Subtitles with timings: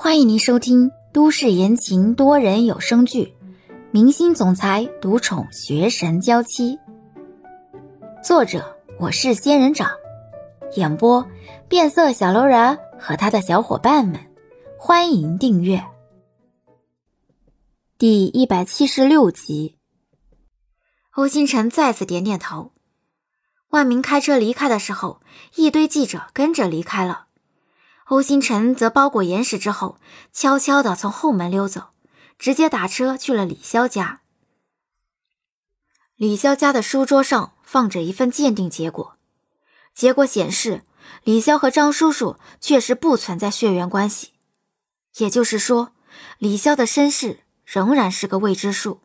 [0.00, 3.34] 欢迎您收听都市言情多人有声剧
[3.90, 6.76] 《明星总裁独宠学神娇妻》，
[8.22, 9.90] 作者我是仙人掌，
[10.76, 11.26] 演播
[11.68, 14.20] 变色小楼人和他的小伙伴们。
[14.78, 15.84] 欢迎订阅
[17.98, 19.78] 第一百七十六集。
[21.16, 22.70] 欧星辰再次点点头。
[23.70, 25.20] 万明开车离开的时候，
[25.56, 27.24] 一堆记者跟着离开了。
[28.08, 30.00] 欧星辰则包裹严实之后，
[30.32, 31.88] 悄悄地从后门溜走，
[32.38, 34.22] 直接打车去了李潇家。
[36.16, 39.18] 李潇家的书桌上放着一份鉴定结果，
[39.94, 40.84] 结果显示
[41.22, 44.30] 李潇和张叔叔确实不存在血缘关系，
[45.18, 45.92] 也就是说，
[46.38, 49.02] 李潇的身世仍然是个未知数。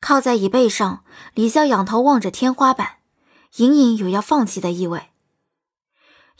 [0.00, 1.04] 靠在椅背上，
[1.34, 2.96] 李潇仰头望着天花板，
[3.56, 5.10] 隐隐有要放弃的意味。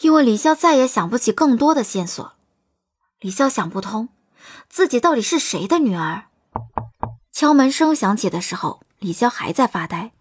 [0.01, 2.35] 因为李潇再也想不起更多的线索，
[3.19, 4.09] 李潇想不通，
[4.69, 6.25] 自己到底是谁的女儿。
[7.33, 10.13] 敲门声响起的时候，李潇还在发呆，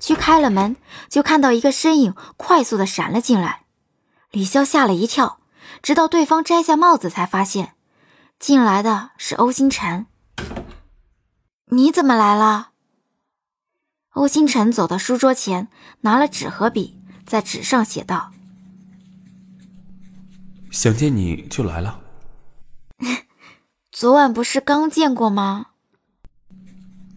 [0.00, 0.76] 去开了门，
[1.08, 3.64] 就看到一个身影快速的闪了进来。
[4.30, 5.40] 李潇吓了一跳，
[5.82, 7.74] 直到对方摘下帽子，才发现
[8.38, 10.06] 进来的是欧星辰。
[11.70, 12.70] 你怎么来了？
[14.14, 15.68] 欧星辰走到书桌前，
[16.00, 18.32] 拿了纸和笔，在纸上写道。
[20.78, 22.00] 想见你就来了。
[23.90, 25.70] 昨晚不是刚见过吗？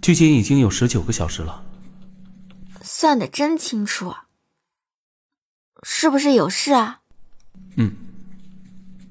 [0.01, 1.63] 距今已经有十九个小时了。
[2.81, 4.25] 算的真清楚啊！
[5.83, 7.01] 是不是有事啊？
[7.75, 7.95] 嗯，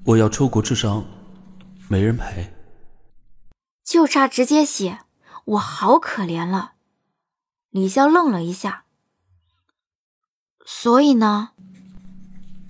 [0.03, 1.05] 我要出国治伤，
[1.87, 2.53] 没人陪。
[3.85, 4.99] 就差直接写
[5.47, 6.73] “我好可怜”了。
[7.71, 8.83] 李潇愣了一下。
[10.67, 11.51] 所以呢？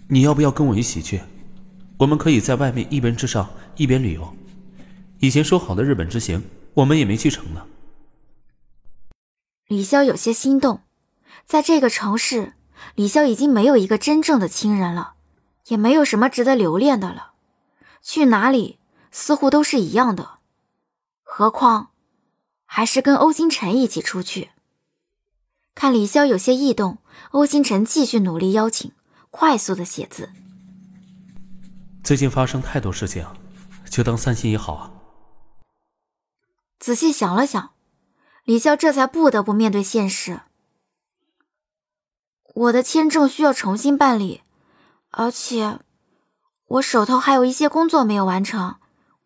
[0.09, 1.23] 你要不要跟我一起去？
[2.01, 4.35] 我们可以在外面一边吃上一边旅游。
[5.19, 7.67] 以前说好的日本之行，我们也没去成呢。
[9.67, 10.81] 李潇有些心动，
[11.45, 12.55] 在这个城市，
[12.95, 15.13] 李潇已经没有一个真正的亲人了，
[15.67, 17.33] 也没有什么值得留恋的了。
[18.01, 18.79] 去哪里
[19.11, 20.39] 似乎都是一样的，
[21.23, 21.91] 何况
[22.65, 24.49] 还是跟欧星辰一起出去。
[25.75, 26.97] 看李潇有些异动，
[27.33, 28.91] 欧星辰继续努力邀请，
[29.31, 30.31] 快速的写字。
[32.03, 33.27] 最近发生太多事情，
[33.89, 34.93] 就当散心也好啊。
[36.79, 37.73] 仔细想了想，
[38.45, 40.41] 李潇这才不得不面对现实。
[42.55, 44.43] 我的签证需要重新办理，
[45.11, 45.79] 而且
[46.67, 48.77] 我手头还有一些工作没有完成，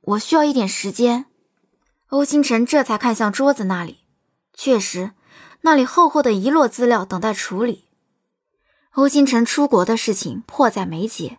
[0.01, 1.27] 我需要一点时间。
[2.09, 4.01] 欧星辰这才看向桌子那里，
[4.53, 5.13] 确实，
[5.63, 7.89] 那里厚厚的一摞资料等待处理。
[8.93, 11.39] 欧星辰出国的事情迫在眉睫。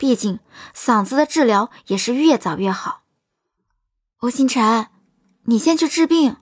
[0.00, 0.40] 毕竟
[0.74, 3.02] 嗓子的治疗也是越早越好。
[4.20, 4.86] 欧星辰，
[5.42, 6.36] 你先去治病，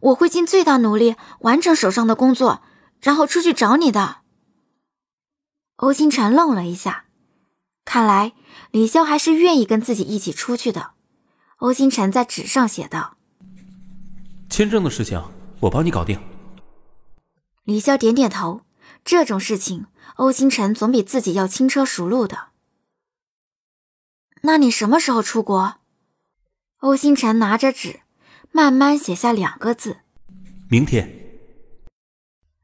[0.00, 2.60] 我会尽最大努力完成手上的工作，
[3.00, 4.22] 然后出去找你的。
[5.76, 7.04] 欧星辰愣了一下，
[7.84, 8.32] 看来
[8.72, 10.94] 李潇还是愿意跟自己一起出去的。
[11.58, 13.16] 欧星辰在纸上写道
[14.50, 15.22] ：“签证的事情
[15.60, 16.18] 我帮你搞定。”
[17.62, 18.62] 李潇点点头，
[19.04, 19.86] 这种事情
[20.16, 22.47] 欧星辰总比自己要轻车熟路的。
[24.42, 25.74] 那你什么时候出国？
[26.78, 28.00] 欧星辰拿着纸，
[28.52, 29.98] 慢慢写下两个字：
[30.68, 31.12] 明天。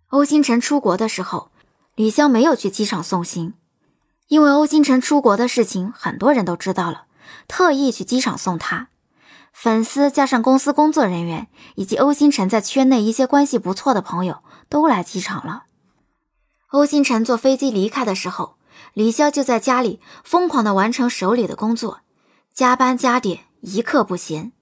[0.09, 1.51] 欧星辰出国的时候，
[1.97, 3.55] 李潇没有去机场送行，
[4.29, 7.07] 因为欧星辰出国的事情很多人都知道了，
[7.49, 8.89] 特意去机场送他。
[9.53, 15.65] 粉丝加上公司工作人员以及欧星辰在圈内一些关系不错的朋友都来机场了。
[16.69, 18.57] 欧星辰坐飞机离开的时候。
[18.95, 22.01] 李潇就在家里疯狂的完成手里的工作，
[22.53, 24.53] 加班加点，一刻不闲。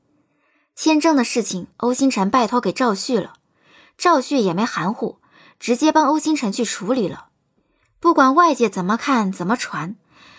[0.75, 3.35] 签证的事情，欧星辰拜托给赵旭了，
[3.99, 5.19] 赵旭也没含糊，
[5.61, 7.27] 直接帮欧星辰去处理了。
[8.01, 9.97] 不管外界怎么看怎么传，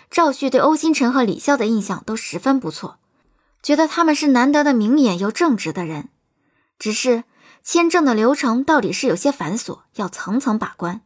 [0.10, 2.98] 赵旭对欧星辰和李潇的印象都十分不错，
[3.62, 6.10] 觉得他们是难得的明眼又正直的人。
[6.80, 7.26] 只是
[7.64, 11.02] 签证的流程到底是有些繁琐，要层层把关。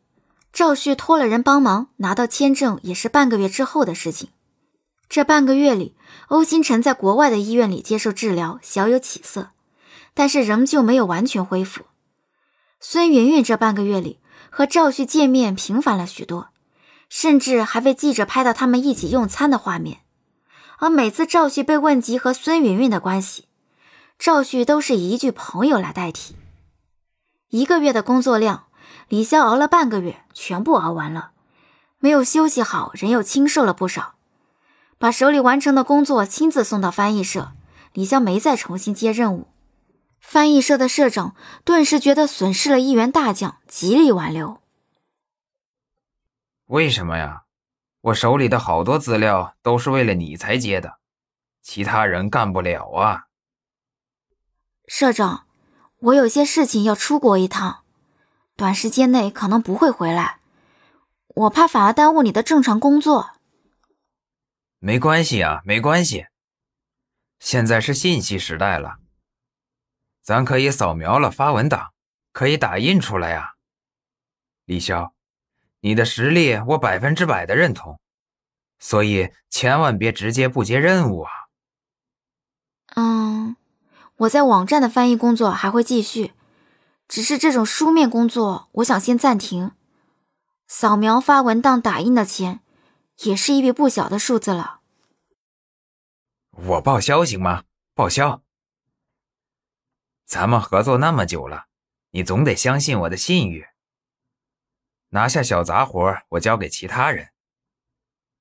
[0.54, 4.30] 赵旭托了人帮忙拿到签证，也是半个月之后的事情。
[5.08, 5.96] 这半个月里，
[6.28, 9.52] 欧星辰在国外的医院里接受治疗，小有起色，
[10.14, 11.84] 但是仍旧没有完全恢复。
[12.80, 16.50] 孙云云这半个月里和赵旭见面频繁了许多，
[17.08, 20.00] 甚至还被记者拍到他们一起用餐的画面。
[20.80, 23.46] 而每次赵旭被问及和孙云云的关系，
[24.20, 26.36] 赵旭都是以一句朋友来代替。
[27.50, 28.67] 一个月的工作量。
[29.10, 31.32] 李潇熬了半个月，全部熬完了，
[32.00, 34.16] 没有休息好，人又清瘦了不少。
[34.98, 37.54] 把手里完成的工作亲自送到翻译社，
[37.94, 39.48] 李潇没再重新接任务。
[40.20, 44.60] 翻译社的社长顿时觉得损失了一员大将，极力挽留。
[46.66, 47.44] 为什么呀？
[48.02, 50.98] 我手里的好多资料都是为了你才接的，
[51.62, 53.28] 其他人干不了啊。
[54.88, 55.46] 社长，
[56.00, 57.84] 我有些事情要出国一趟，
[58.58, 60.40] 短时间内可能不会回来，
[61.28, 63.36] 我怕反而耽误你的正常工作。
[64.80, 66.26] 没关系啊，没关系。
[67.40, 68.98] 现在是信息时代了。
[70.24, 71.94] 咱可以扫描了发文档，
[72.34, 73.54] 可以打印出来呀。
[74.66, 75.12] 李潇，
[75.82, 78.00] 你的实力我百分之百的认同，
[78.80, 81.32] 所以千万别直接不接任务啊。
[82.96, 83.56] 嗯，
[84.18, 86.34] 我在网站的翻译工作还会继续，
[87.08, 89.72] 只是这种书面工作，我想先暂停。
[90.68, 92.60] 扫描发文档打印的钱，
[93.20, 94.82] 也是一笔不小的数字了。
[96.52, 97.64] 我报销行吗？
[97.94, 98.42] 报销。
[100.26, 101.68] 咱们合作那么久了，
[102.12, 103.68] 你总得相信我的信誉。
[105.12, 107.30] 拿下小杂活，我交给其他人。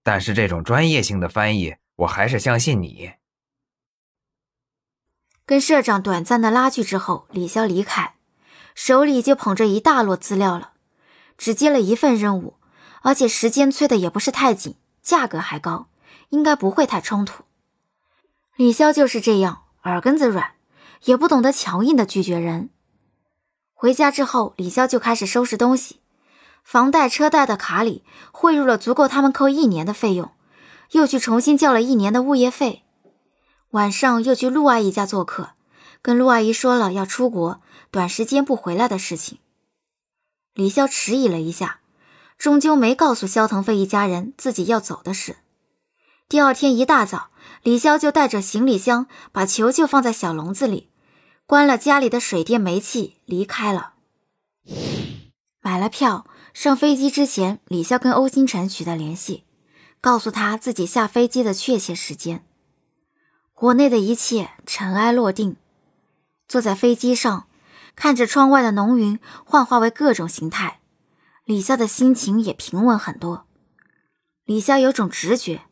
[0.02, 3.12] 但是这种专业性的翻译，我还是相信你。
[5.44, 8.15] 跟社长短暂的拉锯之后，李潇离开，
[8.76, 10.70] 手里就捧着一大摞资料了。
[11.36, 12.54] 只接了一份任务，
[13.02, 15.88] 而且时间催的也不是太紧，价格还高，
[16.28, 17.42] 应该不会太冲突。
[18.54, 20.52] 李潇就是这样，耳根子软。
[21.04, 22.70] 也不懂得强硬的拒绝人。
[23.74, 26.00] 回家之后，李潇就开始收拾东西。
[26.64, 28.02] 房贷、车贷的卡里
[28.32, 30.32] 汇入了足够他们扣一年的费用，
[30.92, 32.82] 又去重新交了一年的物业费。
[33.70, 35.50] 晚上又去陆阿姨家做客，
[36.06, 37.60] 跟陆阿姨说了要出国，
[37.90, 39.38] 短时间不回来的事情。
[40.54, 41.80] 李潇迟疑了一下，
[42.38, 45.38] 终究没告诉肖腾飞一家人自己要走的事。
[46.28, 47.30] 第二天一大早。
[47.64, 50.90] 李潇就带着行李箱，把球球放在小笼子里，
[51.44, 53.94] 关了家里的水电煤气，离开了。
[55.60, 59.42] 买了票，上飞机之前，李潇跟欧星辰取得联系，
[60.00, 62.46] 告诉他自己下飞机的确切时间。
[63.54, 65.56] 国内的一切尘埃落定，
[66.48, 67.46] 坐在飞机上，
[67.94, 70.80] 看着窗外的浓云幻化为各种形态，
[71.44, 73.46] 李潇的心情也平稳很多。
[74.44, 75.62] 李潇有种直觉。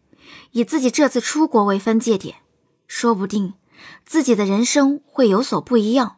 [0.53, 2.37] 以自己这次出国为分界点，
[2.87, 3.55] 说不定
[4.07, 6.17] 自己的人生会有所不一样。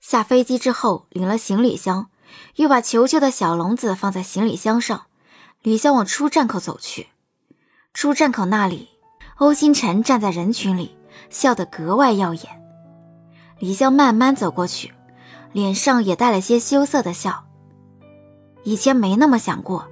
[0.00, 2.10] 下飞机之后，领了行李箱，
[2.56, 5.06] 又把球球的小笼子放在行李箱上，
[5.62, 7.08] 李潇往出站口走去。
[7.94, 8.88] 出站口那里，
[9.36, 10.96] 欧星辰站在人群里，
[11.30, 12.65] 笑得格外耀眼。
[13.58, 14.92] 李潇慢慢走过去，
[15.52, 17.44] 脸上也带了些羞涩的笑。
[18.64, 19.88] 以前没那么想过，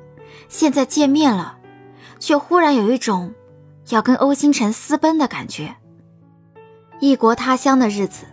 [0.49, 1.59] 现在见面了。
[2.21, 3.35] 却忽然有一种
[3.91, 5.77] 要跟欧星辰私奔的感觉。
[7.01, 8.25] 异国他乡的日子，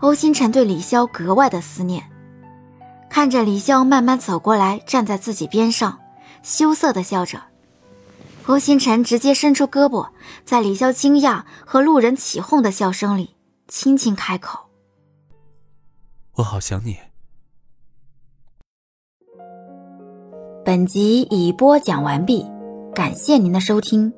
[0.00, 2.10] 欧星辰对李潇格外的思念。
[3.08, 6.00] 看着李潇慢慢走过来，站在自己边上，
[6.42, 7.40] 羞涩的笑着，
[8.46, 10.08] 欧星辰直接伸出胳膊，
[10.44, 13.36] 在李潇惊讶和路人起哄的笑声里，
[13.68, 14.65] 轻轻开口
[16.36, 16.96] ：“我好想你。”
[20.64, 22.56] 本集已播讲完毕。
[22.96, 24.10] 感谢您的收听。